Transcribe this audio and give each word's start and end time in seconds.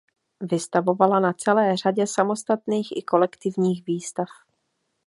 Vystavovala 0.41 1.19
na 1.19 1.33
celé 1.33 1.77
řadě 1.77 2.07
samostatných 2.07 2.97
i 2.97 3.01
kolektivních 3.01 3.85
výstav. 3.85 4.27